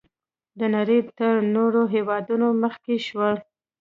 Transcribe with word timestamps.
د 0.59 0.61
نړۍ 0.75 0.99
تر 1.19 1.33
نورو 1.55 1.81
هېوادونو 1.93 2.47
مخکې 2.63 2.95
شول. 3.07 3.35